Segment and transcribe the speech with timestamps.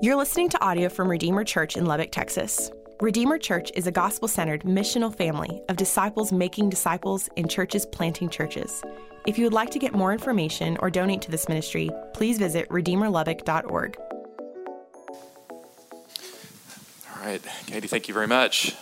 [0.00, 2.70] You're listening to audio from Redeemer Church in Lubbock, Texas.
[3.00, 8.30] Redeemer Church is a gospel centered missional family of disciples making disciples in churches planting
[8.30, 8.84] churches.
[9.26, 12.68] If you would like to get more information or donate to this ministry, please visit
[12.68, 13.96] redeemerlubbock.org.
[17.16, 18.76] All right, Katie, thank you very much.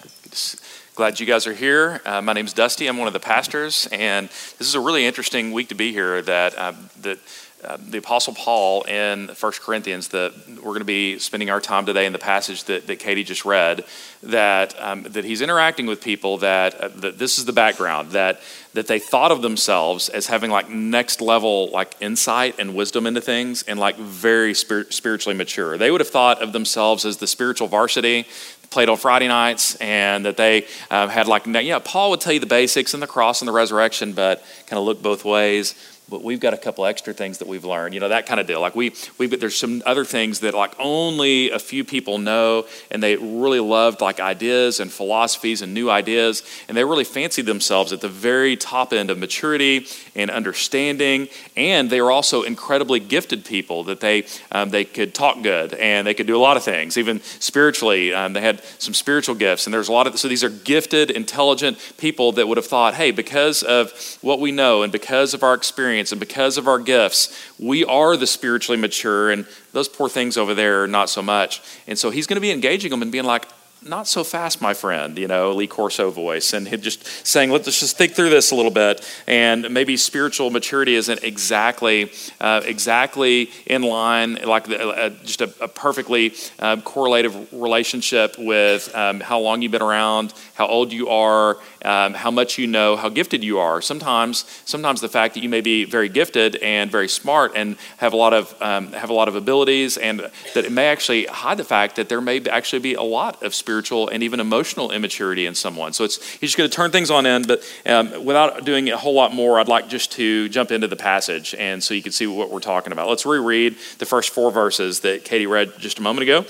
[0.97, 2.03] Glad you guys are here.
[2.05, 2.89] Uh, my name is Dusty.
[2.89, 6.21] I'm one of the pastors, and this is a really interesting week to be here.
[6.21, 7.19] That uh, that
[7.67, 11.85] uh, the Apostle Paul in 1 Corinthians, that we're going to be spending our time
[11.85, 13.85] today in the passage that, that Katie just read,
[14.23, 18.41] that, um, that he's interacting with people that, uh, that this is the background, that,
[18.75, 23.21] that they thought of themselves as having like next level like insight and wisdom into
[23.21, 25.77] things and like very spir- spiritually mature.
[25.77, 28.27] They would have thought of themselves as the spiritual varsity,
[28.71, 32.41] played on Friday nights, and that they uh, had like, yeah, Paul would tell you
[32.41, 35.75] the basics and the cross and the resurrection, but kind of look both ways
[36.09, 38.47] but we've got a couple extra things that we've learned you know that kind of
[38.47, 38.61] deal.
[38.61, 43.03] Like we we there's some other things that like only a few people know and
[43.03, 47.93] they really loved like ideas and philosophies and new ideas and they really fancied themselves
[47.93, 53.45] at the very top end of maturity and understanding and they were also incredibly gifted
[53.45, 56.63] people that they um, they could talk good and they could do a lot of
[56.63, 60.29] things even spiritually um, they had some spiritual gifts and there's a lot of so
[60.29, 64.83] these are gifted intelligent people that would have thought hey because of what we know
[64.83, 68.81] and because of our experience experience and because of our gifts, we are the spiritually
[68.81, 71.63] mature, and those poor things over there, not so much.
[71.87, 73.47] And so he's going to be engaging them and being like,
[73.83, 77.97] not so fast, my friend, you know, Lee Corso voice, and just saying, let's just
[77.97, 79.07] think through this a little bit.
[79.27, 82.11] And maybe spiritual maturity isn't exactly
[82.41, 88.95] uh, exactly in line, like the, uh, just a, a perfectly uh, correlative relationship with
[88.95, 92.97] um, how long you've been around, how old you are, um, how much you know,
[92.97, 93.81] how gifted you are.
[93.81, 98.13] Sometimes, sometimes the fact that you may be very gifted and very smart and have
[98.13, 100.21] a lot of um, have a lot of abilities, and
[100.55, 103.55] that it may actually hide the fact that there may actually be a lot of
[103.67, 105.93] spiritual and even emotional immaturity in someone.
[105.93, 108.97] So it's he's just going to turn things on end, but um, without doing a
[108.97, 112.13] whole lot more, I'd like just to jump into the passage, and so you can
[112.13, 113.09] see what we're talking about.
[113.09, 116.45] Let's reread the first four verses that Katie read just a moment ago.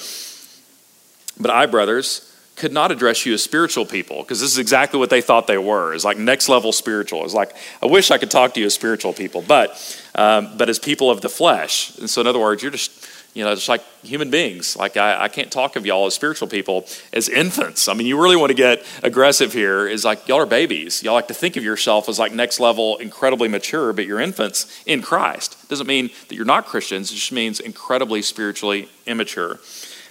[1.41, 5.11] But I, brothers could not address you as spiritual people because this is exactly what
[5.11, 5.95] they thought they were.
[5.95, 7.25] It's like next level spiritual.
[7.25, 9.71] It's like I wish I could talk to you as spiritual people, but
[10.15, 11.97] um, but as people of the flesh.
[11.99, 14.77] And so, in other words, you're just you know just like human beings.
[14.77, 17.87] Like I, I can't talk of y'all as spiritual people as infants.
[17.87, 19.87] I mean, you really want to get aggressive here.
[19.87, 21.03] Is like y'all are babies.
[21.03, 24.83] Y'all like to think of yourself as like next level, incredibly mature, but you're infants
[24.87, 25.69] in Christ.
[25.69, 27.13] Doesn't mean that you're not Christians.
[27.13, 29.61] It just means incredibly spiritually immature.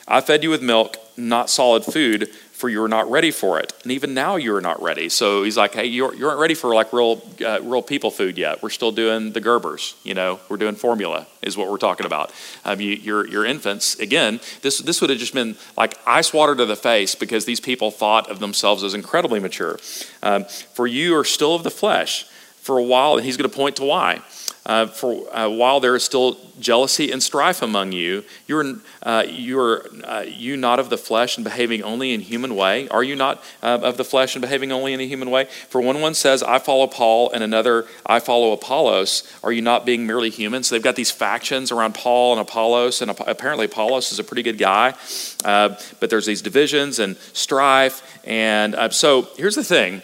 [0.07, 2.29] I fed you with milk, not solid food,
[2.65, 3.73] for you are not ready for it.
[3.83, 5.07] And even now you are not ready.
[5.07, 8.63] So he's like, hey, you aren't ready for like real, uh, real people food yet.
[8.63, 12.33] We're still doing the Gerbers, you know, we're doing formula is what we're talking about.
[12.63, 13.99] Um, you, you're, you're infants.
[13.99, 17.59] Again, this, this would have just been like ice water to the face because these
[17.59, 19.77] people thought of themselves as incredibly mature.
[20.23, 22.25] Um, for you are still of the flesh
[22.65, 24.19] for a while, and he's going to point to why.
[24.65, 29.85] Uh, for uh, while there is still jealousy and strife among you, you're, uh, you're
[30.03, 32.87] uh, you not of the flesh and behaving only in human way?
[32.87, 35.45] Are you not uh, of the flesh and behaving only in a human way?
[35.69, 39.85] For when one says, I follow Paul, and another, I follow Apollos, are you not
[39.85, 40.63] being merely human?
[40.63, 44.41] So they've got these factions around Paul and Apollos, and apparently Apollos is a pretty
[44.41, 44.95] good guy,
[45.43, 48.01] uh, but there's these divisions and strife.
[48.25, 50.01] And so here's the thing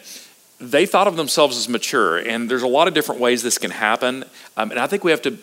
[0.61, 3.71] they thought of themselves as mature, and there's a lot of different ways this can
[3.71, 4.23] happen.
[4.55, 5.37] Um, and I think we have to,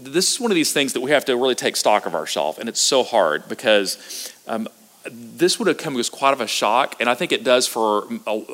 [0.00, 2.58] this is one of these things that we have to really take stock of ourselves,
[2.58, 4.68] and it's so hard because um,
[5.10, 8.06] this would have come as quite of a shock, and I think it does for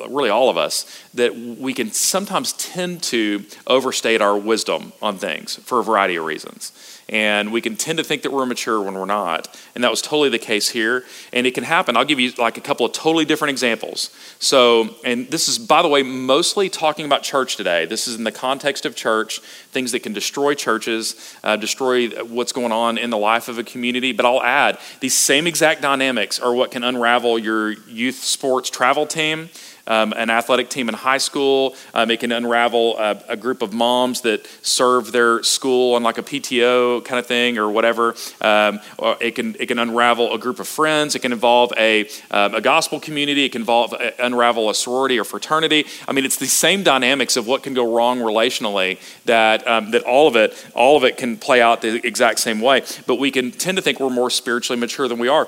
[0.09, 5.55] really all of us, that we can sometimes tend to overstate our wisdom on things
[5.57, 6.71] for a variety of reasons
[7.09, 9.59] and we can tend to think that we're mature when we're not.
[9.75, 11.03] And that was totally the case here.
[11.31, 11.97] And it can happen.
[11.97, 14.09] I'll give you like a couple of totally different examples.
[14.39, 17.85] So, and this is, by the way, mostly talking about church today.
[17.85, 22.51] This is in the context of church, things that can destroy churches, uh, destroy what's
[22.51, 24.11] going on in the life of a community.
[24.11, 29.05] But I'll add, these same exact dynamics are what can unravel your youth sports travel
[29.05, 29.49] team
[29.87, 31.75] um, an athletic team in high school.
[31.93, 36.17] Um, it can unravel a, a, group of moms that serve their school on like
[36.17, 38.15] a PTO kind of thing or whatever.
[38.39, 41.15] Um, or it can it can unravel a group of friends.
[41.15, 43.45] It can involve a um, a gospel community.
[43.45, 45.85] It can involve uh, unravel a sorority or fraternity.
[46.07, 50.03] I mean, it's the same dynamics of what can go wrong relationally that um, that
[50.03, 52.83] all of it all of it can play out the exact same way.
[53.05, 55.47] But we can tend to think we're more spiritually mature than we are.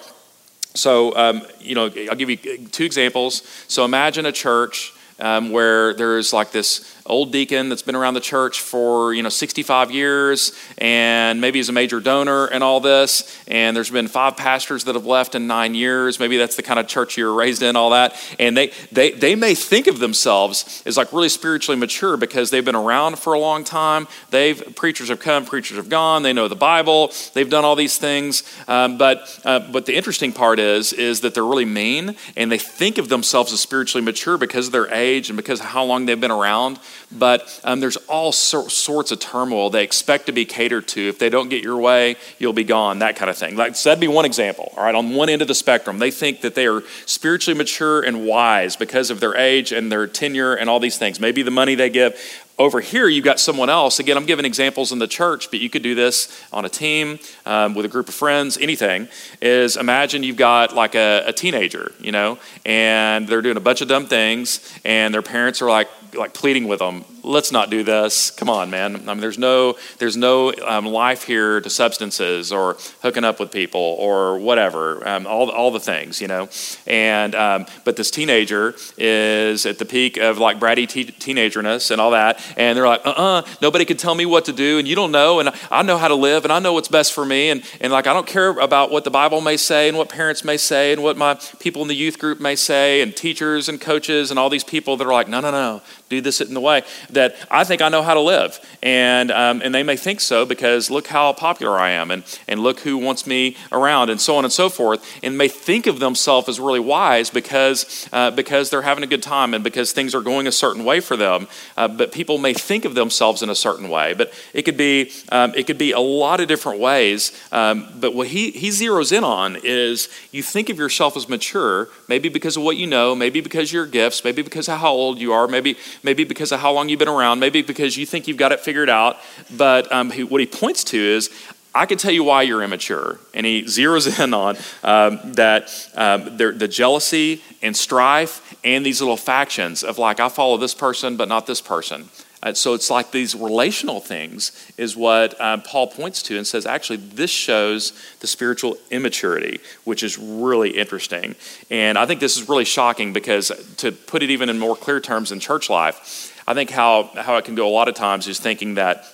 [0.76, 3.42] So, um, you know, I'll give you two examples.
[3.68, 8.20] So, imagine a church um, where there's like this old deacon that's been around the
[8.20, 13.36] church for you know 65 years and maybe he's a major donor and all this
[13.48, 16.20] and there's been five pastors that have left in nine years.
[16.20, 18.16] Maybe that's the kind of church you were raised in all that.
[18.40, 22.66] And they they, they may think of themselves as like really spiritually mature because they've
[22.66, 24.08] been around for a long time.
[24.32, 26.24] They've preachers have come preachers have gone.
[26.24, 27.12] They know the bible.
[27.34, 28.44] They've done all these things.
[28.68, 32.58] Um, but uh, but the interesting part is is that they're really mean and they
[32.58, 36.06] think of themselves as spiritually mature because of their age and because of how long
[36.06, 36.80] they've been around
[37.12, 41.08] but um, there's all sor- sorts of turmoil they expect to be catered to.
[41.08, 43.56] If they don't get your way, you'll be gone, that kind of thing.
[43.56, 44.96] Like, so that'd be one example, all right?
[44.96, 48.76] On one end of the spectrum, they think that they are spiritually mature and wise
[48.76, 51.20] because of their age and their tenure and all these things.
[51.20, 52.20] Maybe the money they give.
[52.58, 54.00] Over here, you've got someone else.
[54.00, 57.20] Again, I'm giving examples in the church, but you could do this on a team,
[57.46, 59.10] um, with a group of friends, anything.
[59.42, 63.82] Is imagine you've got like a, a teenager, you know, and they're doing a bunch
[63.82, 67.84] of dumb things, and their parents are like, like pleading with them let's not do
[67.84, 68.32] this.
[68.32, 68.96] Come on, man.
[68.96, 73.52] I mean, there's no there's no um, life here to substances or hooking up with
[73.52, 75.06] people or whatever.
[75.08, 76.48] Um, all all the things, you know.
[76.86, 82.00] And um, but this teenager is at the peak of like bratty te- teenagerness and
[82.00, 84.96] all that, and they're like, uh-uh, nobody can tell me what to do, and you
[84.96, 87.50] don't know, and I know how to live, and I know what's best for me,
[87.50, 90.44] and and like I don't care about what the Bible may say and what parents
[90.44, 93.82] may say and what my people in the youth group may say and teachers and
[93.82, 96.62] coaches and all these people that are like, no, no, no, do this in the
[96.62, 96.84] way
[97.16, 98.60] that I think I know how to live.
[98.82, 102.60] And, um, and they may think so because look how popular I am and, and
[102.60, 105.04] look who wants me around and so on and so forth.
[105.24, 109.24] And may think of themselves as really wise because, uh, because they're having a good
[109.24, 111.48] time and because things are going a certain way for them.
[111.76, 114.14] Uh, but people may think of themselves in a certain way.
[114.14, 117.32] But it could be, um, it could be a lot of different ways.
[117.52, 121.90] Um, but what he, he zeroes in on is you think of yourself as mature,
[122.08, 124.92] maybe because of what you know, maybe because of your gifts, maybe because of how
[124.92, 128.06] old you are, maybe, maybe because of how long you've been around, maybe because you
[128.06, 129.18] think you've got it figured out.
[129.56, 131.30] But um, he, what he points to is,
[131.74, 133.20] I can tell you why you're immature.
[133.34, 139.18] And he zeroes in on um, that um, the jealousy and strife and these little
[139.18, 142.10] factions of like, I follow this person, but not this person.
[142.46, 146.68] Uh, so it's like these relational things is what um, Paul points to and says,
[146.68, 151.36] actually, this shows the spiritual immaturity, which is really interesting.
[151.72, 155.00] And I think this is really shocking because to put it even in more clear
[155.00, 158.28] terms in church life, I think how, how it can go a lot of times
[158.28, 159.06] is thinking that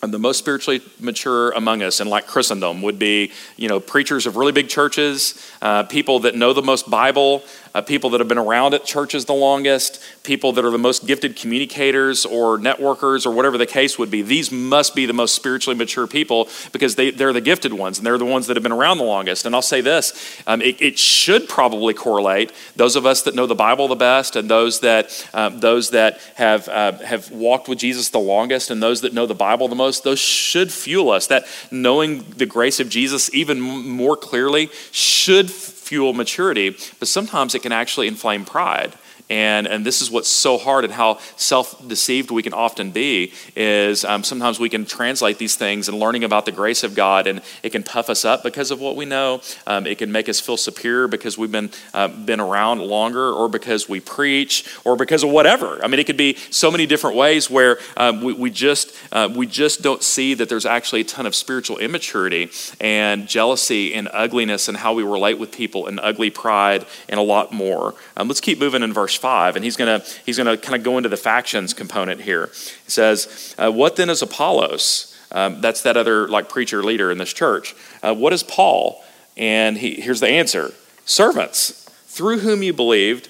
[0.00, 4.36] the most spiritually mature among us in like Christendom would be, you know, preachers of
[4.36, 8.38] really big churches, uh, people that know the most Bible, uh, people that have been
[8.38, 13.30] around at churches the longest, people that are the most gifted communicators or networkers or
[13.32, 14.22] whatever the case would be.
[14.22, 18.06] These must be the most spiritually mature people because they, they're the gifted ones and
[18.06, 19.46] they're the ones that have been around the longest.
[19.46, 22.52] And I'll say this um, it, it, should probably correlate.
[22.76, 26.20] Those of us that know the Bible the best and those that, um, those that
[26.34, 29.74] have, uh, have walked with Jesus the longest and those that know the Bible the
[29.74, 31.26] most, those should fuel us.
[31.26, 35.50] That knowing the grace of Jesus even more clearly should
[35.92, 38.94] fuel maturity, but sometimes it can actually inflame pride.
[39.32, 43.32] And, and this is what's so hard and how self deceived we can often be
[43.56, 47.26] is um, sometimes we can translate these things and learning about the grace of God,
[47.26, 49.40] and it can puff us up because of what we know.
[49.66, 53.48] Um, it can make us feel superior because we've been, uh, been around longer, or
[53.48, 55.82] because we preach, or because of whatever.
[55.82, 59.30] I mean, it could be so many different ways where um, we, we, just, uh,
[59.34, 62.50] we just don't see that there's actually a ton of spiritual immaturity
[62.82, 67.22] and jealousy and ugliness and how we relate with people and ugly pride and a
[67.22, 67.94] lot more.
[68.14, 70.82] Um, let's keep moving in verse 5, and he's going to he's gonna kind of
[70.82, 72.46] go into the factions component here.
[72.84, 75.16] He says, uh, What then is Apollos?
[75.30, 77.74] Um, that's that other like preacher leader in this church.
[78.02, 79.02] Uh, what is Paul?
[79.36, 80.72] And he, here's the answer
[81.04, 83.28] servants, through whom you believed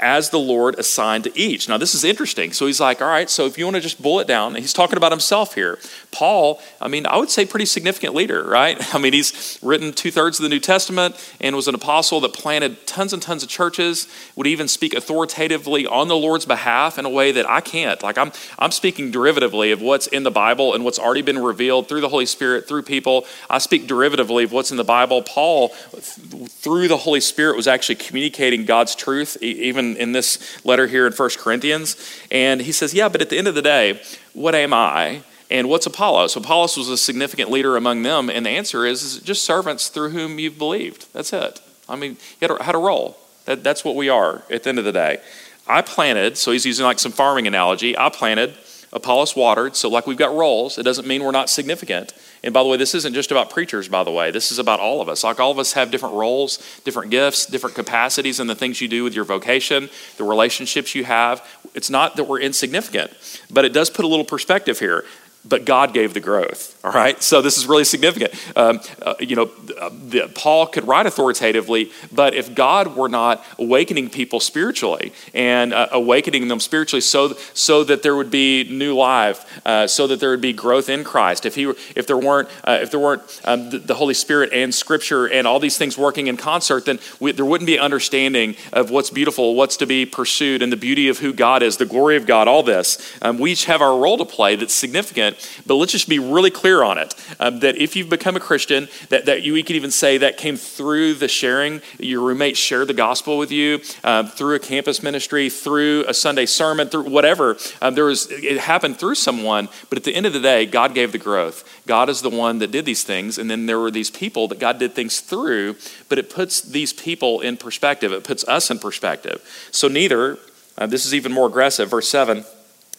[0.00, 1.68] as the Lord assigned to each.
[1.68, 2.52] Now, this is interesting.
[2.52, 4.96] So he's like, all right, so if you want to just bullet down, he's talking
[4.96, 5.78] about himself here.
[6.10, 8.76] Paul, I mean, I would say pretty significant leader, right?
[8.94, 12.32] I mean, he's written two thirds of the New Testament and was an apostle that
[12.32, 17.04] planted tons and tons of churches, would even speak authoritatively on the Lord's behalf in
[17.04, 18.02] a way that I can't.
[18.02, 21.88] Like, I'm, I'm speaking derivatively of what's in the Bible and what's already been revealed
[21.88, 23.26] through the Holy Spirit, through people.
[23.48, 25.22] I speak derivatively of what's in the Bible.
[25.22, 31.06] Paul, through the Holy Spirit, was actually communicating God's truth, even in, this letter here
[31.06, 31.96] in First Corinthians.
[32.30, 34.00] And he says, Yeah, but at the end of the day,
[34.32, 35.22] what am I?
[35.50, 36.36] And what's Apollos?
[36.36, 38.30] Apollos was a significant leader among them.
[38.30, 41.12] And the answer is, is just servants through whom you've believed.
[41.12, 41.60] That's it.
[41.88, 43.18] I mean, he had a, had a role.
[43.44, 45.18] That, that's what we are at the end of the day.
[45.66, 47.96] I planted, so he's using like some farming analogy.
[47.96, 48.54] I planted,
[48.92, 49.76] Apollos watered.
[49.76, 52.12] So, like we've got roles, it doesn't mean we're not significant.
[52.44, 54.30] And by the way, this isn't just about preachers, by the way.
[54.30, 55.24] This is about all of us.
[55.24, 58.86] Like all of us have different roles, different gifts, different capacities and the things you
[58.86, 61.42] do with your vocation, the relationships you have.
[61.72, 63.12] It's not that we're insignificant,
[63.50, 65.06] but it does put a little perspective here
[65.44, 66.78] but God gave the growth.
[66.84, 68.34] All right, so this is really significant.
[68.56, 74.10] Um, uh, you know, the, Paul could write authoritatively, but if God were not awakening
[74.10, 79.60] people spiritually and uh, awakening them spiritually, so so that there would be new life,
[79.66, 82.78] uh, so that there would be growth in Christ, if he if there weren't uh,
[82.82, 86.26] if there weren't um, the, the, Holy Spirit and Scripture and all these things working
[86.26, 90.62] in concert, then we, there wouldn't be understanding of what's beautiful, what's to be pursued,
[90.62, 92.48] and the beauty of who God is, the glory of God.
[92.48, 95.33] All this, um, we each have our role to play that's significant
[95.66, 98.88] but let's just be really clear on it um, that if you've become a Christian,
[99.08, 101.80] that, that you, we could even say that came through the sharing.
[101.98, 106.46] Your roommate shared the gospel with you um, through a campus ministry, through a Sunday
[106.46, 107.56] sermon, through whatever.
[107.80, 110.94] Um, there was, it happened through someone, but at the end of the day, God
[110.94, 111.64] gave the growth.
[111.86, 114.58] God is the one that did these things, and then there were these people that
[114.58, 115.76] God did things through,
[116.08, 118.12] but it puts these people in perspective.
[118.12, 119.42] It puts us in perspective.
[119.70, 120.38] So neither,
[120.76, 122.44] uh, this is even more aggressive, verse 7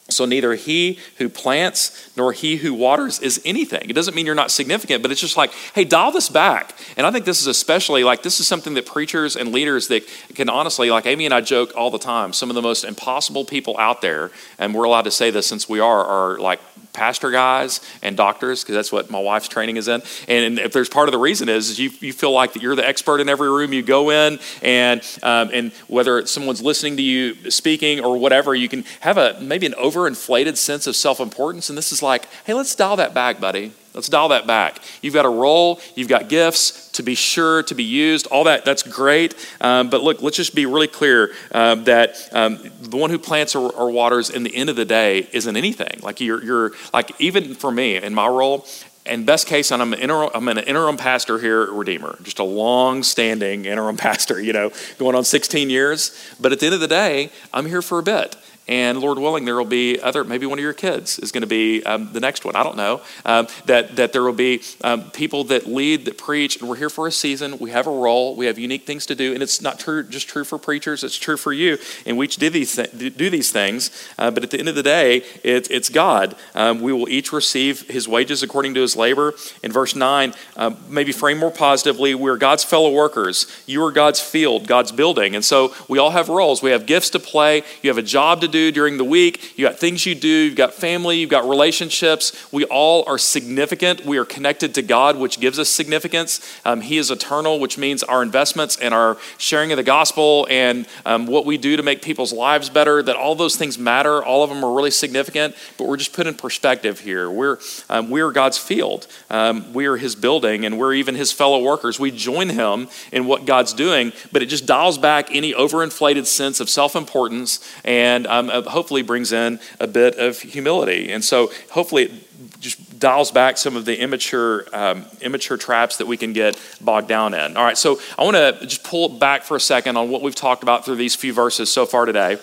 [0.08, 3.90] so neither he who plants nor he who waters is anything.
[3.90, 6.76] It doesn't mean you're not significant, but it's just like, hey, dial this back.
[6.96, 10.08] And I think this is especially like this is something that preachers and leaders that
[10.36, 13.46] can honestly, like Amy and I joke all the time, some of the most impossible
[13.46, 16.60] people out there, and we're allowed to say this since we are, are like
[16.96, 20.02] pastor guys and doctors because that's what my wife's training is in.
[20.28, 22.76] And if there's part of the reason is, is you, you feel like that you're
[22.76, 27.04] the expert in every room you go in and um, and whether someone's listening to
[27.04, 31.70] you speaking or whatever you can have a maybe an overinflated sense of self-importance.
[31.70, 34.80] And this is like hey let's dial that back buddy Let's dial that back.
[35.02, 38.66] You've got a role, you've got gifts to be sure to be used, all that,
[38.66, 39.36] that's great.
[39.62, 43.56] Um, but look, let's just be really clear uh, that um, the one who plants
[43.56, 46.00] or, or, waters in the end of the day isn't anything.
[46.02, 48.66] Like you're, you're, like even for me in my role,
[49.06, 52.44] and best case, I'm an, interim, I'm an interim pastor here at Redeemer, just a
[52.44, 56.18] long standing interim pastor, you know, going on 16 years.
[56.40, 58.36] But at the end of the day, I'm here for a bit.
[58.68, 61.48] And Lord willing, there will be other, maybe one of your kids is going to
[61.48, 62.56] be um, the next one.
[62.56, 63.02] I don't know.
[63.24, 66.90] Um, that, that there will be um, people that lead, that preach, and we're here
[66.90, 67.60] for a season.
[67.60, 68.36] We have a role.
[68.36, 69.34] We have unique things to do.
[69.34, 71.78] And it's not true, just true for preachers, it's true for you.
[72.06, 73.92] And we each do these, th- do these things.
[74.18, 76.36] Uh, but at the end of the day, it, it's God.
[76.56, 79.36] Um, we will each receive his wages according to his labor.
[79.64, 83.46] In verse 9, uh, maybe frame more positively, we're God's fellow workers.
[83.68, 85.36] You are God's field, God's building.
[85.36, 86.64] And so we all have roles.
[86.64, 87.64] We have gifts to play.
[87.84, 89.58] You have a job to do do during the week.
[89.58, 90.28] You got things you do.
[90.28, 91.18] You've got family.
[91.18, 92.52] You've got relationships.
[92.54, 94.06] We all are significant.
[94.06, 96.40] We are connected to God, which gives us significance.
[96.64, 100.88] Um, he is eternal, which means our investments and our sharing of the gospel and
[101.06, 104.24] um, what we do to make people's lives better, that all those things matter.
[104.24, 107.30] All of them are really significant, but we're just put in perspective here.
[107.30, 107.58] We're,
[107.90, 109.08] um, we are God's field.
[109.30, 112.00] Um, we are his building, and we're even his fellow workers.
[112.00, 116.62] We join him in what God's doing, but it just dials back any overinflated sense
[116.62, 121.12] of self importance and um, hopefully brings in a bit of humility.
[121.12, 126.08] And so hopefully it just dials back some of the immature, um, immature traps that
[126.08, 127.58] we can get bogged down in.
[127.58, 130.36] All right, so I want to just pull back for a second on what we've
[130.36, 132.38] talked about through these few verses so far today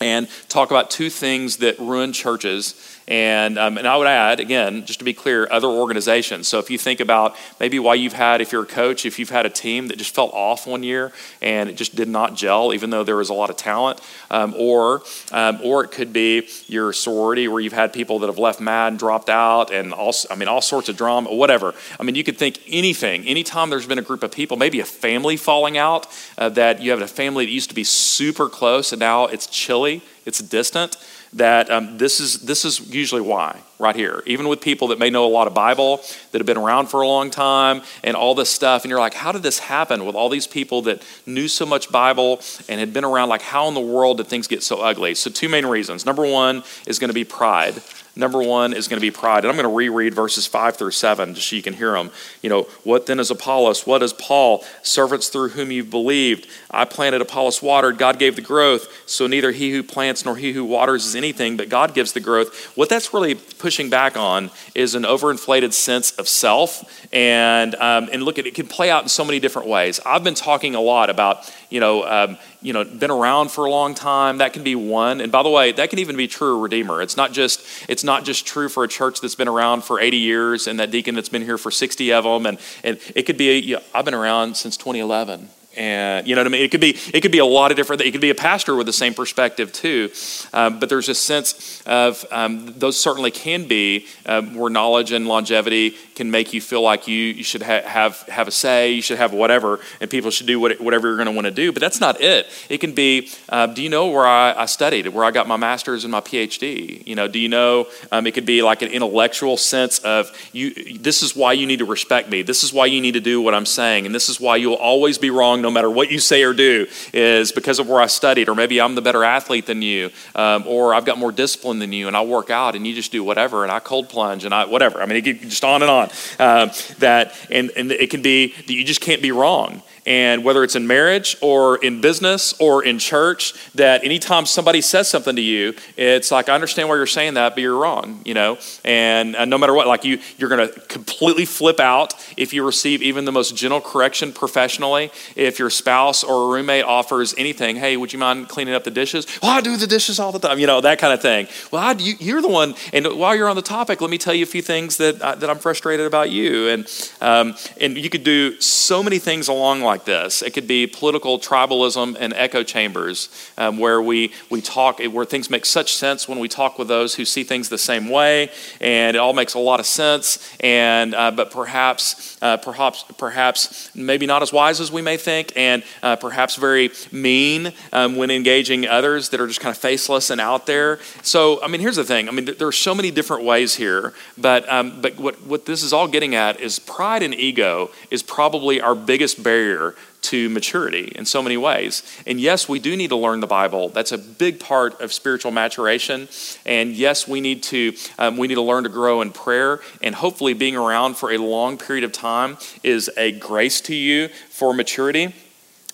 [0.00, 4.84] and talk about two things that ruin churches and, um, and I would add, again,
[4.86, 6.46] just to be clear, other organizations.
[6.46, 9.30] So if you think about maybe why you've had, if you're a coach, if you've
[9.30, 12.72] had a team that just felt off one year and it just did not gel,
[12.72, 15.02] even though there was a lot of talent, um, or,
[15.32, 18.92] um, or it could be your sorority where you've had people that have left mad
[18.92, 21.74] and dropped out and all, I mean, all sorts of drama, whatever.
[21.98, 23.26] I mean, you could think anything.
[23.26, 26.06] Anytime there's been a group of people, maybe a family falling out,
[26.38, 29.46] uh, that you have a family that used to be super close and now it's
[29.46, 30.96] chilly, it's distant
[31.32, 35.10] that um, this is this is usually why right here even with people that may
[35.10, 38.34] know a lot of bible that have been around for a long time and all
[38.34, 41.48] this stuff and you're like how did this happen with all these people that knew
[41.48, 44.62] so much bible and had been around like how in the world did things get
[44.62, 47.82] so ugly so two main reasons number one is going to be pride
[48.16, 49.44] Number one is going to be pride.
[49.44, 52.10] And I'm going to reread verses five through seven just so you can hear them.
[52.42, 53.86] You know, what then is Apollos?
[53.86, 54.64] What is Paul?
[54.82, 56.48] Servants through whom you've believed.
[56.70, 58.88] I planted, Apollos watered, God gave the growth.
[59.06, 62.20] So neither he who plants nor he who waters is anything, but God gives the
[62.20, 62.76] growth.
[62.76, 66.84] What that's really pushing back on is an overinflated sense of self.
[67.12, 70.00] And, um, and look, at it can play out in so many different ways.
[70.04, 73.70] I've been talking a lot about, you know, um, you know, been around for a
[73.70, 74.38] long time.
[74.38, 75.20] That can be one.
[75.20, 77.00] And by the way, that can even be true Redeemer.
[77.00, 80.16] It's not just it's not just true for a church that's been around for 80
[80.16, 82.46] years and that deacon that's been here for 60 of them.
[82.46, 86.40] And, and it could be, you know, I've been around since 2011 and you know
[86.40, 86.62] what I mean.
[86.62, 88.02] It could be it could be a lot of different.
[88.02, 90.10] It could be a pastor with the same perspective too,
[90.52, 95.26] um, but there's a sense of um, those certainly can be um, where knowledge and
[95.26, 99.00] longevity can make you feel like you, you should ha- have, have a say, you
[99.00, 101.72] should have whatever, and people should do what, whatever you're going to want to do.
[101.72, 102.46] But that's not it.
[102.68, 105.56] It can be uh, do you know where I, I, studied, where I got my
[105.56, 107.06] master's and my PhD?
[107.06, 107.86] You know, do you know?
[108.12, 110.98] Um, it could be like an intellectual sense of you.
[110.98, 112.42] This is why you need to respect me.
[112.42, 114.74] This is why you need to do what I'm saying, and this is why you'll
[114.74, 116.86] always be wrong no matter what you say or do.
[117.14, 120.64] Is because of where I studied, or maybe I'm the better athlete than you, um,
[120.66, 123.24] or I've got more discipline than you, and I work out, and you just do
[123.24, 125.00] whatever, and I cold plunge, and I whatever.
[125.00, 126.09] I mean, it just on and on.
[126.38, 129.82] Um, that and and it can be that you just can't be wrong.
[130.10, 135.08] And whether it's in marriage or in business or in church, that anytime somebody says
[135.08, 138.34] something to you, it's like, I understand why you're saying that, but you're wrong, you
[138.34, 138.58] know?
[138.84, 143.02] And uh, no matter what, like you, you're to completely flip out if you receive
[143.02, 145.12] even the most gentle correction professionally.
[145.36, 148.90] If your spouse or a roommate offers anything, hey, would you mind cleaning up the
[148.90, 149.28] dishes?
[149.40, 151.46] Well, I do the dishes all the time, you know, that kind of thing.
[151.70, 154.34] Well, I, you, are the one, and while you're on the topic, let me tell
[154.34, 156.66] you a few things that, uh, that I'm frustrated about you.
[156.66, 160.42] And, um, and you could do so many things along like this.
[160.42, 163.28] It could be political tribalism and echo chambers,
[163.58, 167.14] um, where we, we talk, where things make such sense when we talk with those
[167.14, 170.38] who see things the same way, and it all makes a lot of sense.
[170.60, 175.52] And uh, but perhaps, uh, perhaps, perhaps maybe not as wise as we may think,
[175.56, 180.30] and uh, perhaps very mean um, when engaging others that are just kind of faceless
[180.30, 180.98] and out there.
[181.22, 182.28] So, I mean, here's the thing.
[182.28, 185.82] I mean, there are so many different ways here, but um, but what what this
[185.82, 189.89] is all getting at is pride and ego is probably our biggest barrier
[190.22, 192.02] to maturity in so many ways.
[192.26, 193.88] And yes, we do need to learn the Bible.
[193.88, 196.28] That's a big part of spiritual maturation.
[196.66, 199.80] And yes, we need to um, we need to learn to grow in prayer.
[200.02, 204.28] And hopefully, being around for a long period of time is a grace to you
[204.48, 205.34] for maturity.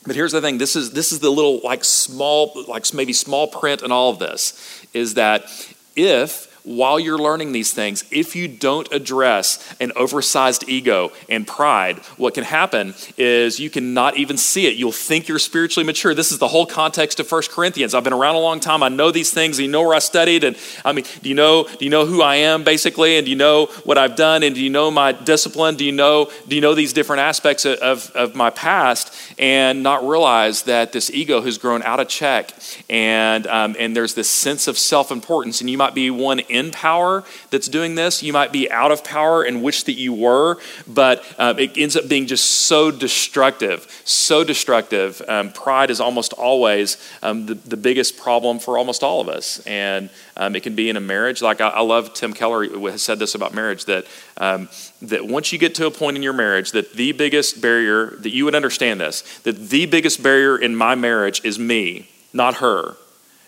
[0.07, 3.49] But here's the thing: this is this is the little like small like maybe small
[3.49, 5.45] print in all of this is that
[5.97, 11.99] if while you're learning these things, if you don't address an oversized ego and pride,
[12.17, 14.75] what can happen is you cannot even see it.
[14.75, 16.13] You'll think you're spiritually mature.
[16.13, 17.95] This is the whole context of First Corinthians.
[17.95, 18.83] I've been around a long time.
[18.83, 19.61] I know these things.
[19.61, 20.43] You know where I studied.
[20.43, 23.17] And I mean, do you know, do you know who I am basically?
[23.17, 24.43] And do you know what I've done?
[24.43, 25.77] And do you know my discipline?
[25.77, 29.15] Do you know, do you know these different aspects of, of, of my past?
[29.39, 32.53] And not realize that this ego has grown out of check.
[32.91, 35.61] And, um, and there's this sense of self-importance.
[35.61, 38.23] And you might be one in power that's doing this.
[38.23, 41.97] You might be out of power and wish that you were, but um, it ends
[41.97, 45.23] up being just so destructive, so destructive.
[45.29, 49.61] Um, pride is almost always um, the, the biggest problem for almost all of us.
[49.67, 51.43] And um, it can be in a marriage.
[51.43, 54.07] Like I, I, love Tim Keller has said this about marriage that,
[54.39, 54.69] um,
[55.03, 58.31] that once you get to a point in your marriage, that the biggest barrier, that
[58.31, 62.97] you would understand this, that the biggest barrier in my marriage is me, not her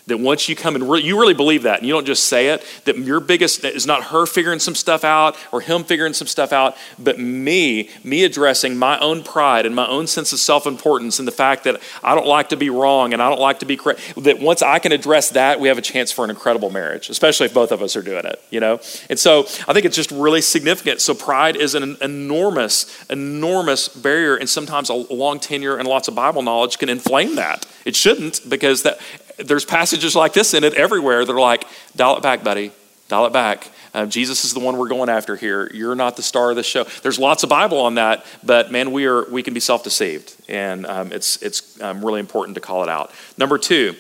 [0.09, 2.49] that once you come and re- you really believe that, and you don't just say
[2.49, 6.27] it, that your biggest is not her figuring some stuff out or him figuring some
[6.27, 10.67] stuff out, but me, me addressing my own pride and my own sense of self
[10.67, 13.61] importance and the fact that I don't like to be wrong and I don't like
[13.61, 14.01] to be correct.
[14.17, 17.47] That once I can address that, we have a chance for an incredible marriage, especially
[17.47, 18.81] if both of us are doing it, you know?
[19.11, 21.01] And so I think it's just really significant.
[21.01, 26.15] So pride is an enormous, enormous barrier, and sometimes a long tenure and lots of
[26.15, 27.67] Bible knowledge can inflame that.
[27.85, 28.99] It shouldn't because that
[29.39, 32.73] there's passages like this in it everywhere that are like, dial it back, buddy,
[33.09, 33.69] dial it back.
[33.95, 35.71] Uh, Jesus is the one we're going after here.
[35.73, 36.85] You're not the star of the show.
[37.03, 40.87] There's lots of Bible on that, but man, we are we can be self-deceived, and
[40.87, 43.11] um, it's it's um, really important to call it out.
[43.39, 43.95] Number two,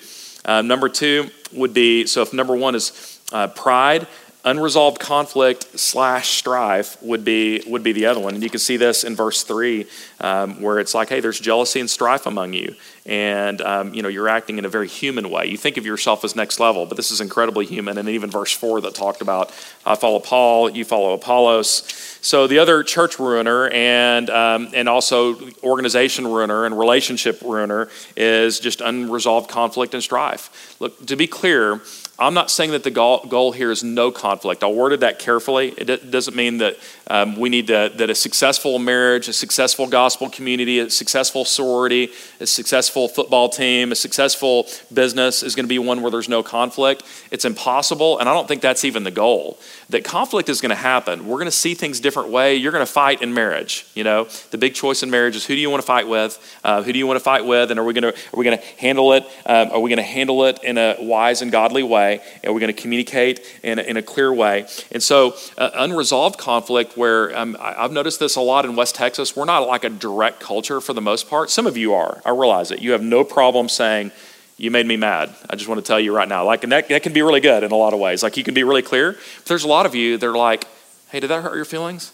[0.44, 4.07] uh, number two would be so if number one is uh, pride,
[4.44, 8.77] unresolved conflict slash strife would be would be the other one and you can see
[8.77, 9.85] this in verse 3
[10.20, 12.74] um, where it's like hey there's jealousy and strife among you
[13.09, 15.47] and um, you know you're acting in a very human way.
[15.47, 17.99] You think of yourself as next level, but this is incredibly human.
[17.99, 19.51] And even verse four that talked about
[19.85, 21.83] I follow Paul, you follow Apollos.
[22.21, 28.61] So the other church ruiner and um, and also organization ruiner and relationship ruiner is
[28.61, 30.77] just unresolved conflict and strife.
[30.79, 31.81] Look, to be clear,
[32.21, 34.65] I'm not saying that the goal here is no conflict.
[34.65, 35.69] I worded that carefully.
[35.69, 36.77] It doesn't mean that
[37.07, 42.11] um, we need to, that a successful marriage, a successful gospel community, a successful sorority,
[42.41, 46.43] a successful football team, a successful business is going to be one where there's no
[46.43, 47.05] conflict.
[47.31, 49.57] It's impossible, and I don't think that's even the goal.
[49.91, 51.29] That conflict is going to happen.
[51.29, 52.57] We're going to see things different way.
[52.57, 53.87] You're going to fight in marriage.
[53.95, 56.37] You know, the big choice in marriage is who do you want to fight with?
[56.65, 57.71] Uh, who do you want to fight with?
[57.71, 59.25] And are we going to are we going to handle it?
[59.47, 62.08] Um, are we going to handle it in a wise and godly way?
[62.09, 62.23] Way?
[62.44, 64.66] Are we going to communicate in a, in a clear way?
[64.92, 69.37] And so, uh, unresolved conflict, where um, I've noticed this a lot in West Texas,
[69.37, 71.51] we're not like a direct culture for the most part.
[71.51, 72.21] Some of you are.
[72.25, 72.81] I realize it.
[72.81, 74.12] You have no problem saying,
[74.57, 75.33] you made me mad.
[75.49, 76.44] I just want to tell you right now.
[76.44, 78.23] Like, and that, that can be really good in a lot of ways.
[78.23, 79.12] Like, you can be really clear.
[79.12, 80.66] But there's a lot of you that are like,
[81.11, 82.12] hey, did that hurt your feelings?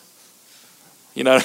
[1.15, 1.41] You know,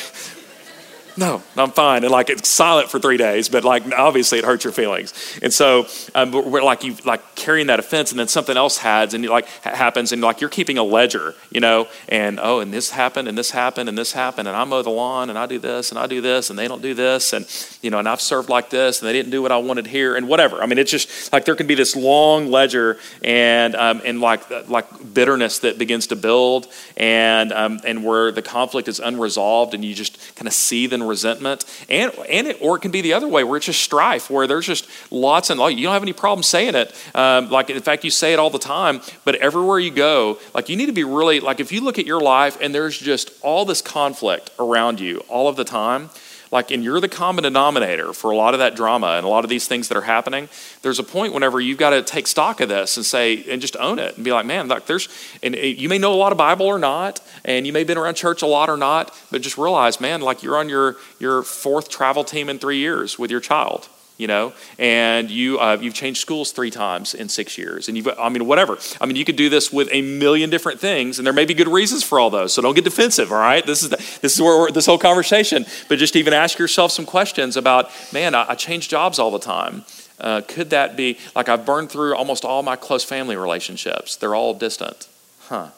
[1.19, 2.03] no, I'm fine.
[2.03, 5.13] And like it's silent for three days, but like obviously it hurts your feelings.
[5.41, 9.13] And so um, we're like you like carrying that offense, and then something else has,
[9.13, 11.87] and like happens, and like you're keeping a ledger, you know.
[12.07, 14.91] And oh, and this happened, and this happened, and this happened, and I mow the
[14.91, 17.45] lawn, and I do this, and I do this, and they don't do this, and
[17.81, 20.15] you know, and I've served like this, and they didn't do what I wanted here,
[20.15, 20.63] and whatever.
[20.63, 24.69] I mean, it's just like there can be this long ledger, and um, and like
[24.69, 29.83] like bitterness that begins to build, and um, and where the conflict is unresolved, and
[29.83, 33.13] you just kind of see the resentment, and and it, or it can be the
[33.13, 35.75] other way where it's just strife, where there's just lots and lots.
[35.75, 36.95] You don't have any problem saying it.
[37.13, 39.01] Um, like in fact, you say it all the time.
[39.25, 42.05] But everywhere you go, like you need to be really like if you look at
[42.05, 46.09] your life and there's just all this conflict around you all of the time
[46.51, 49.43] like and you're the common denominator for a lot of that drama and a lot
[49.43, 50.49] of these things that are happening.
[50.81, 53.75] There's a point whenever you've got to take stock of this and say and just
[53.77, 55.09] own it and be like man like there's
[55.43, 57.97] and you may know a lot of bible or not and you may have been
[57.97, 61.43] around church a lot or not but just realize man like you're on your your
[61.43, 65.95] fourth travel team in three years with your child you know, and you uh, you've
[65.95, 68.77] changed schools three times in six years, and you've I mean whatever.
[69.01, 71.53] I mean you could do this with a million different things, and there may be
[71.53, 72.53] good reasons for all those.
[72.53, 73.31] So don't get defensive.
[73.31, 75.65] All right, this is the, this is where this whole conversation.
[75.87, 79.39] But just even ask yourself some questions about, man, I, I change jobs all the
[79.39, 79.85] time.
[80.19, 84.17] Uh, could that be like I've burned through almost all my close family relationships?
[84.17, 85.07] They're all distant.
[85.47, 85.69] Huh.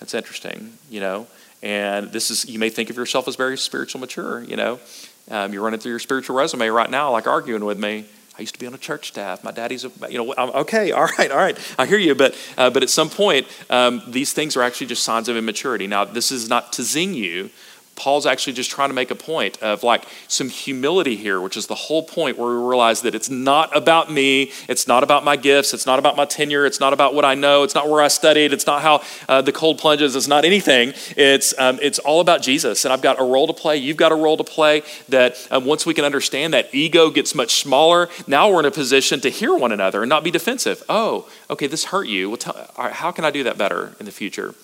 [0.00, 0.74] That's interesting.
[0.90, 1.26] You know.
[1.62, 4.80] And this is, you may think of yourself as very spiritual mature, you know.
[5.28, 8.06] Um, you're running through your spiritual resume right now, like arguing with me.
[8.38, 9.44] I used to be on a church staff.
[9.44, 11.58] My daddy's, a, you know, I'm, okay, all right, all right.
[11.78, 15.02] I hear you, but uh, but at some point, um, these things are actually just
[15.02, 15.86] signs of immaturity.
[15.86, 17.50] Now, this is not to zing you,
[17.96, 21.66] Paul's actually just trying to make a point of like some humility here, which is
[21.66, 25.36] the whole point where we realize that it's not about me, it's not about my
[25.36, 28.00] gifts, it's not about my tenure, it's not about what I know, it's not where
[28.00, 30.94] I studied, it's not how uh, the cold plunges, it's not anything.
[31.14, 32.86] It's, um, it's all about Jesus.
[32.86, 35.66] And I've got a role to play, you've got a role to play that um,
[35.66, 39.28] once we can understand that ego gets much smaller, now we're in a position to
[39.28, 40.82] hear one another and not be defensive.
[40.88, 42.30] Oh, okay, this hurt you.
[42.30, 44.54] Well, tell, how can I do that better in the future?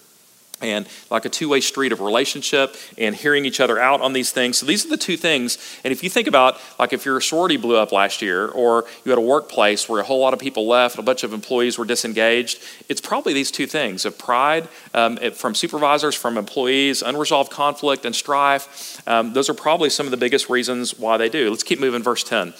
[0.63, 4.33] And like a two way street of relationship and hearing each other out on these
[4.33, 4.59] things.
[4.59, 5.59] So, these are the two things.
[5.85, 9.11] And if you think about, like, if your sorority blew up last year, or you
[9.11, 11.85] had a workplace where a whole lot of people left, a bunch of employees were
[11.85, 18.07] disengaged, it's probably these two things of pride um, from supervisors, from employees, unresolved conflict,
[18.07, 19.07] and strife.
[19.07, 21.51] Um, those are probably some of the biggest reasons why they do.
[21.51, 22.55] Let's keep moving, verse 10.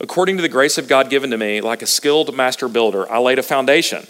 [0.00, 3.18] According to the grace of God given to me, like a skilled master builder, I
[3.18, 4.06] laid a foundation,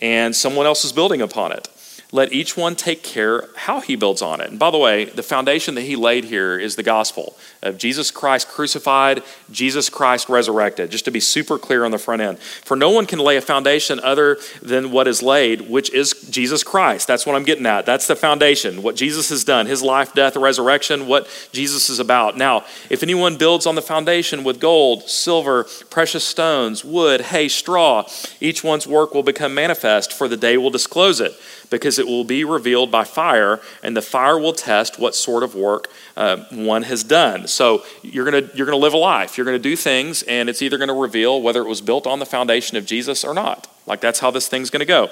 [0.00, 1.68] and someone else is building upon it
[2.10, 4.50] let each one take care how he builds on it.
[4.50, 8.10] And by the way, the foundation that he laid here is the gospel of Jesus
[8.10, 12.38] Christ crucified, Jesus Christ resurrected, just to be super clear on the front end.
[12.38, 16.62] For no one can lay a foundation other than what is laid, which is Jesus
[16.62, 17.08] Christ.
[17.08, 17.86] That's what I'm getting at.
[17.86, 22.36] That's the foundation, what Jesus has done, his life, death, resurrection, what Jesus is about.
[22.36, 28.08] Now, if anyone builds on the foundation with gold, silver, precious stones, wood, hay, straw,
[28.40, 31.32] each one's work will become manifest, for the day will disclose it
[31.70, 35.54] because it will be revealed by fire, and the fire will test what sort of
[35.54, 35.88] work
[36.18, 37.46] uh, one has done.
[37.46, 39.38] So you're going to you're gonna live a life.
[39.38, 42.08] You're going to do things, and it's either going to reveal whether it was built
[42.08, 43.68] on the foundation of Jesus or not.
[43.86, 45.04] Like that's how this thing's going to go.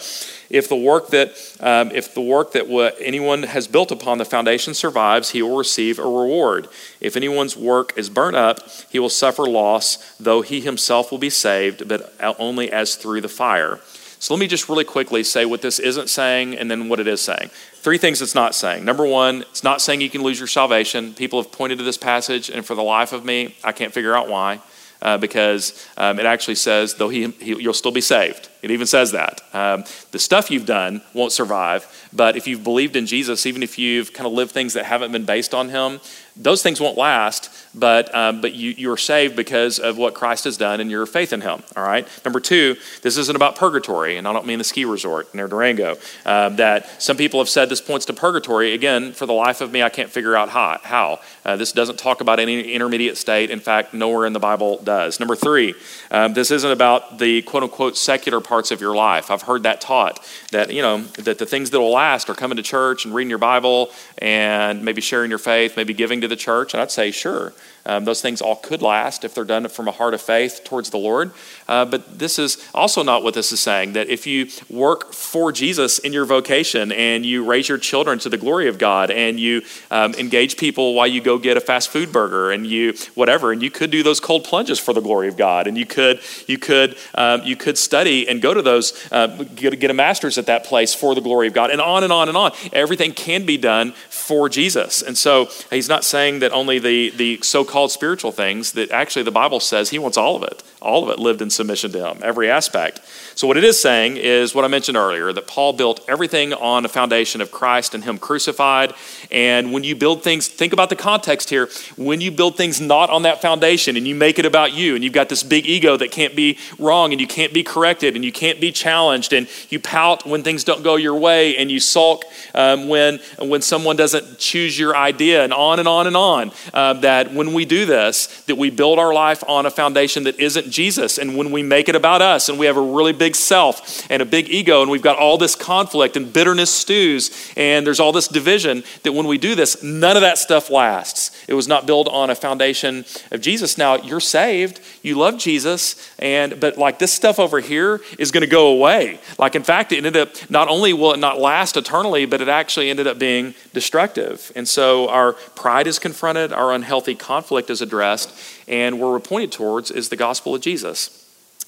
[0.51, 1.29] If the work that
[1.61, 5.57] um, if the work that what anyone has built upon the foundation survives, he will
[5.57, 6.66] receive a reward.
[7.01, 11.31] If anyone's work is burnt up, he will suffer loss, though he himself will be
[11.31, 13.79] saved, but only as through the fire.
[14.19, 17.07] So let me just really quickly say what this isn't saying and then what it
[17.07, 17.51] is saying.
[17.87, 18.85] Three things it's not saying.
[18.85, 21.14] Number one, it's not saying you can lose your salvation.
[21.14, 24.12] People have pointed to this passage, and for the life of me, I can't figure
[24.12, 24.59] out why.
[25.01, 28.49] Uh, because um, it actually says, though he, he, you'll still be saved.
[28.66, 29.42] It even says that.
[29.52, 33.79] Um, the stuff you've done won't survive, but if you've believed in Jesus, even if
[33.79, 36.00] you've kind of lived things that haven't been based on him,
[36.37, 40.44] those things won't last, but, um, but you, you are saved because of what Christ
[40.44, 41.62] has done and your faith in Him.
[41.74, 42.07] All right.
[42.24, 45.96] Number two, this isn't about purgatory, and I don't mean the ski resort near Durango.
[46.26, 48.74] Um, that some people have said this points to purgatory.
[48.74, 50.79] Again, for the life of me, I can't figure out how.
[50.83, 51.20] how.
[51.44, 53.50] Uh, this doesn't talk about any intermediate state.
[53.50, 55.18] In fact, nowhere in the Bible does.
[55.18, 55.74] Number three,
[56.11, 59.31] um, this isn't about the quote unquote secular parts of your life.
[59.31, 60.19] I've heard that taught
[60.51, 63.29] that you know that the things that will last are coming to church and reading
[63.29, 66.73] your Bible and maybe sharing your faith, maybe giving to the church?
[66.73, 67.53] And I'd say, sure.
[67.87, 70.90] Um, those things all could last if they're done from a heart of faith towards
[70.90, 71.31] the Lord.
[71.68, 75.53] Uh, but this is also not what this is saying that if you work for
[75.53, 79.38] Jesus in your vocation and you raise your children to the glory of God and
[79.38, 83.53] you um, engage people while you go get a fast food burger and you whatever,
[83.53, 86.20] and you could do those cold plunges for the glory of God and you could,
[86.46, 90.38] you could, um, you could study and go to those, uh, get, get a master's
[90.38, 92.53] at that place for the glory of God, and on and on and on.
[92.72, 95.03] Everything can be done for Jesus.
[95.03, 99.22] And so he's not saying that only the, the so called spiritual things, that actually
[99.22, 100.62] the Bible says he wants all of it.
[100.80, 103.00] All of it lived in submission to him, every aspect.
[103.34, 106.86] So, what it is saying is what I mentioned earlier that Paul built everything on
[106.86, 108.94] a foundation of Christ and him crucified.
[109.30, 111.68] And when you build things, think about the context here.
[111.96, 115.04] When you build things not on that foundation and you make it about you, and
[115.04, 118.24] you've got this big ego that can't be wrong and you can't be corrected and
[118.24, 121.78] you can't be challenged, and you pout when things don't go your way and you
[121.78, 126.52] sulk um, when, when someone doesn't choose your idea, and on and on and on.
[126.72, 130.40] Uh, that when we do this, that we build our life on a foundation that
[130.40, 131.18] isn't Jesus.
[131.18, 134.22] And when we make it about us and we have a really big self and
[134.22, 138.12] a big ego and we've got all this conflict and bitterness stews and there's all
[138.12, 141.31] this division, that when we do this, none of that stuff lasts.
[141.48, 143.78] It was not built on a foundation of Jesus.
[143.78, 148.42] Now, you're saved, you love Jesus, and but like this stuff over here is going
[148.42, 149.20] to go away.
[149.38, 152.48] Like, in fact, it ended up not only will it not last eternally, but it
[152.48, 154.50] actually ended up being destructive.
[154.56, 158.32] And so our pride is confronted, our unhealthy conflict is addressed,
[158.66, 161.22] and where we're pointed towards is the gospel of Jesus.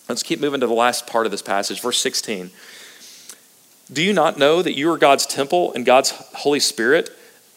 [0.08, 2.50] Let's keep moving to the last part of this passage, verse 16.
[3.92, 7.10] Do you not know that you are God's temple and God's Holy Spirit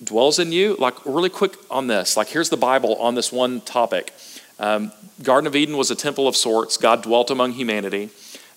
[0.03, 0.75] dwells in you?
[0.77, 2.17] Like, really quick on this.
[2.17, 4.13] Like, here's the Bible on this one topic.
[4.59, 4.91] Um,
[5.23, 6.77] Garden of Eden was a temple of sorts.
[6.77, 8.09] God dwelt among humanity.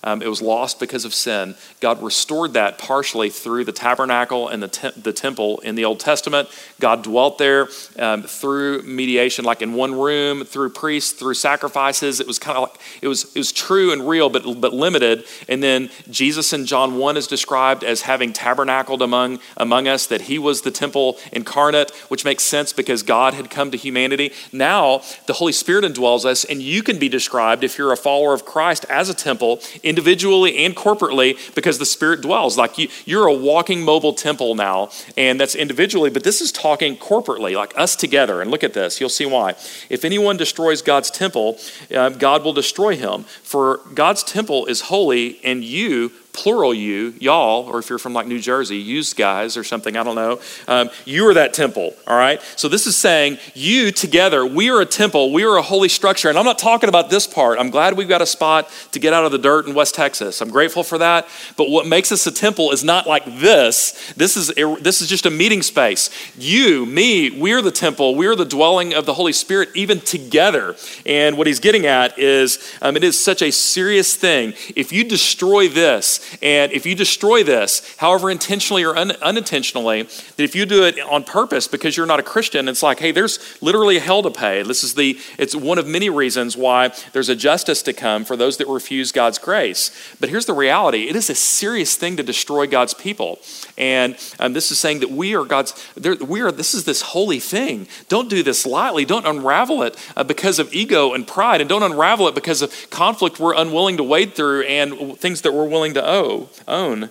[0.05, 1.55] Um, it was lost because of sin.
[1.81, 5.99] God restored that partially through the tabernacle and the, te- the temple in the Old
[5.99, 6.47] Testament.
[6.79, 12.19] God dwelt there um, through mediation, like in one room, through priests, through sacrifices.
[12.19, 15.25] It was kind of like it was it was true and real, but but limited.
[15.49, 20.21] And then Jesus in John one is described as having tabernacled among among us, that
[20.21, 24.31] He was the temple incarnate, which makes sense because God had come to humanity.
[24.51, 28.35] Now the Holy Spirit indwells us, and you can be described if you're a follower
[28.35, 32.57] of Christ as a temple in individually and corporately because the Spirit dwells.
[32.57, 36.97] Like you, you're a walking mobile temple now, and that's individually, but this is talking
[36.97, 38.41] corporately, like us together.
[38.41, 39.51] And look at this, you'll see why.
[39.89, 41.57] If anyone destroys God's temple,
[41.95, 43.23] uh, God will destroy him.
[43.23, 48.27] For God's temple is holy, and you plural you, y'all, or if you're from like
[48.27, 50.39] New Jersey, used guys or something, I don't know.
[50.67, 52.41] Um, you are that temple, all right?
[52.57, 56.27] So this is saying you together, we are a temple, we are a holy structure.
[56.27, 57.57] And I'm not talking about this part.
[57.57, 60.41] I'm glad we've got a spot to get out of the dirt in West Texas.
[60.41, 61.27] I'm grateful for that.
[61.55, 64.13] But what makes us a temple is not like this.
[64.17, 64.47] This is,
[64.81, 66.09] this is just a meeting space.
[66.37, 70.75] You, me, we're the temple, we're the dwelling of the Holy Spirit, even together.
[71.05, 74.53] And what he's getting at is um, it is such a serious thing.
[74.75, 80.39] If you destroy this, and if you destroy this, however intentionally or un- unintentionally, that
[80.43, 83.39] if you do it on purpose because you're not a Christian, it's like, hey, there's
[83.61, 84.63] literally a hell to pay.
[84.63, 88.35] This is the, it's one of many reasons why there's a justice to come for
[88.35, 89.91] those that refuse God's grace.
[90.19, 93.39] But here's the reality it is a serious thing to destroy God's people.
[93.77, 95.73] And um, this is saying that we are God's,
[96.21, 97.87] we are, this is this holy thing.
[98.09, 99.05] Don't do this lightly.
[99.05, 102.89] Don't unravel it uh, because of ego and pride, and don't unravel it because of
[102.89, 107.09] conflict we're unwilling to wade through and things that we're willing to owe, own.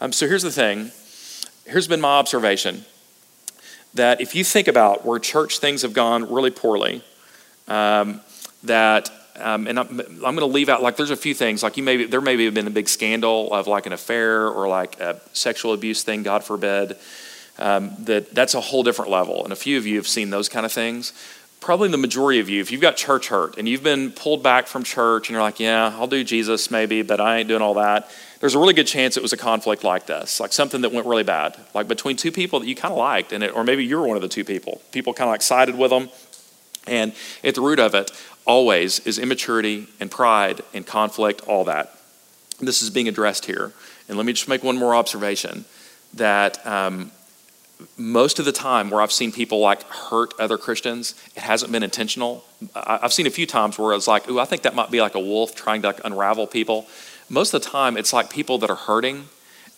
[0.00, 0.92] Um, so here's the thing.
[1.64, 2.84] Here's been my observation
[3.94, 7.02] that if you think about where church things have gone really poorly,
[7.68, 8.20] um,
[8.62, 11.76] that um, and I'm, I'm going to leave out like there's a few things like
[11.76, 15.00] you maybe there maybe have been a big scandal of like an affair or like
[15.00, 16.96] a sexual abuse thing, God forbid.
[17.58, 20.48] Um, that that's a whole different level, and a few of you have seen those
[20.48, 21.12] kind of things.
[21.62, 24.66] Probably the majority of you, if you've got church hurt and you've been pulled back
[24.66, 27.74] from church and you're like, yeah, I'll do Jesus maybe, but I ain't doing all
[27.74, 28.10] that
[28.42, 31.06] there's a really good chance it was a conflict like this, like something that went
[31.06, 33.84] really bad, like between two people that you kind of liked, and it, or maybe
[33.84, 34.82] you were one of the two people.
[34.90, 36.08] People kind of like sided with them.
[36.88, 37.12] And
[37.44, 38.10] at the root of it,
[38.44, 41.96] always is immaturity and pride and conflict, all that.
[42.58, 43.72] This is being addressed here.
[44.08, 45.64] And let me just make one more observation
[46.14, 47.12] that um,
[47.96, 51.82] most of the time where I've seen people like hurt other Christians, it hasn't been
[51.82, 52.44] intentional.
[52.74, 55.14] I've seen a few times where it's like, ooh, I think that might be like
[55.14, 56.86] a wolf trying to like unravel people.
[57.28, 59.28] Most of the time it's like people that are hurting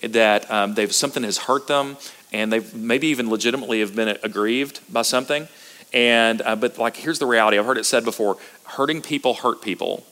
[0.03, 1.97] that um, they've something has hurt them
[2.33, 5.49] and they've maybe even legitimately have been aggrieved by something.
[5.93, 7.59] And uh, but like here's the reality.
[7.59, 10.05] I've heard it said before hurting people hurt people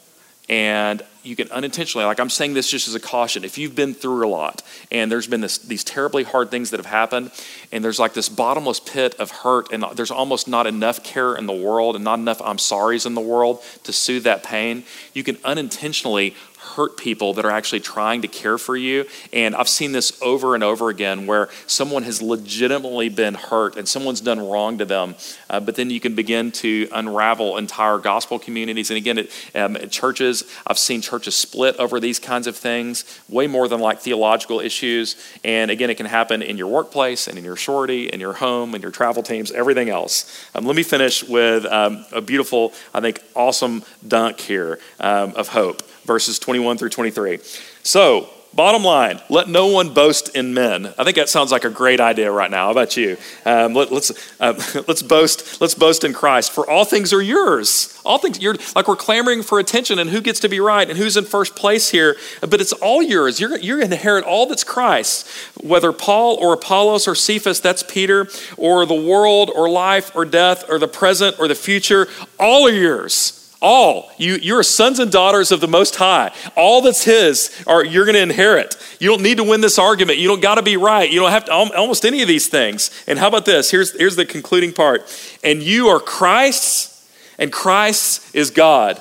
[0.53, 3.95] and you can unintentionally like i'm saying this just as a caution if you've been
[3.95, 7.31] through a lot and there's been this, these terribly hard things that have happened
[7.73, 11.47] and there's like this bottomless pit of hurt and there's almost not enough care in
[11.47, 14.85] the world and not enough i'm sorry's in the world to soothe that pain
[15.15, 19.05] you can unintentionally hurt people that are actually trying to care for you.
[19.33, 23.89] And I've seen this over and over again where someone has legitimately been hurt and
[23.89, 25.15] someone's done wrong to them.
[25.51, 28.91] Uh, but then you can begin to unravel entire gospel communities.
[28.91, 33.69] And again, um, churches, I've seen churches split over these kinds of things, way more
[33.69, 35.17] than like theological issues.
[35.45, 38.75] And again, it can happen in your workplace and in your sorority, in your home,
[38.75, 40.47] in your travel teams, everything else.
[40.55, 45.49] Um, let me finish with um, a beautiful, I think, awesome dunk here um, of
[45.49, 47.39] hope verses 21 through 23.
[47.83, 50.87] So, bottom line, let no one boast in men.
[50.99, 52.67] I think that sounds like a great idea right now.
[52.67, 53.17] How about you?
[53.45, 55.61] Um, let, us let's, uh, let's boast.
[55.61, 56.53] Let's boast in Christ.
[56.53, 58.01] For all things are yours.
[58.05, 58.41] All things.
[58.41, 61.25] You're like we're clamoring for attention and who gets to be right and who's in
[61.25, 62.17] first place here.
[62.41, 63.41] But it's all yours.
[63.41, 65.29] You're you're going to inherit all that's Christ.
[65.63, 70.69] Whether Paul or Apollos or Cephas, that's Peter, or the world or life or death
[70.69, 73.42] or the present or the future, all are yours.
[73.63, 74.11] All.
[74.19, 76.33] You, you're sons and daughters of the Most High.
[76.57, 78.77] All that's His are you're going to inherit.
[79.01, 80.19] You don't need to win this argument.
[80.19, 81.11] You don't got to be right.
[81.11, 82.91] You don't have to almost any of these things.
[83.07, 83.71] And how about this?
[83.71, 85.03] Here's, here's the concluding part.
[85.43, 89.01] And you are Christ's, and Christ is God.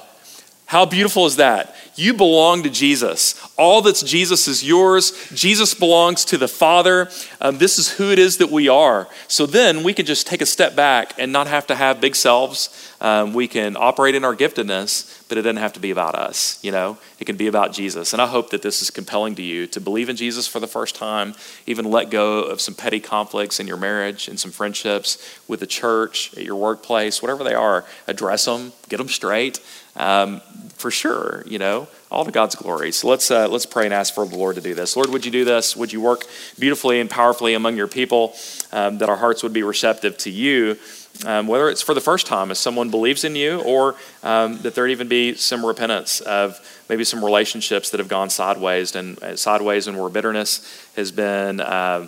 [0.68, 1.76] How beautiful is that?
[1.96, 3.36] You belong to Jesus.
[3.58, 5.12] All that's Jesus is yours.
[5.34, 7.10] Jesus belongs to the Father.
[7.40, 9.08] Um, this is who it is that we are.
[9.28, 12.16] So then we can just take a step back and not have to have big
[12.16, 12.96] selves.
[13.02, 16.64] Um, we can operate in our giftedness, but it doesn't have to be about us.
[16.64, 18.14] You know, it can be about Jesus.
[18.14, 20.68] And I hope that this is compelling to you to believe in Jesus for the
[20.68, 21.34] first time,
[21.66, 25.68] even let go of some petty conflicts in your marriage and some friendships with the
[25.68, 27.86] church, at your workplace, whatever they are.
[28.08, 29.60] Address them, get them straight
[29.96, 30.42] um,
[30.76, 32.92] for sure, you know, all to God's glory.
[32.92, 34.96] So let's, uh, let's pray and ask for the Lord to do this.
[34.96, 35.76] Lord, would you do this?
[35.76, 36.26] Would you work
[36.60, 38.34] beautifully and powerfully among your people
[38.72, 40.78] um, that our hearts would be receptive to you?
[41.26, 44.74] Um, whether it's for the first time as someone believes in you or um, that
[44.76, 49.36] there'd even be some repentance of maybe some relationships that have gone sideways and uh,
[49.36, 52.08] sideways and where bitterness has been uh,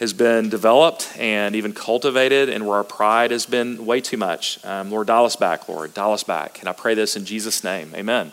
[0.00, 4.64] has been developed and even cultivated, and where our pride has been way too much.
[4.64, 6.58] Um, Lord, dial us back, Lord, dial us back.
[6.60, 7.92] And I pray this in Jesus' name.
[7.94, 8.32] Amen.